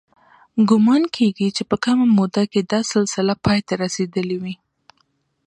[0.69, 4.55] ګومان کېږي چې په کمه موده کې دا سلسله پای ته رسېدلې وي.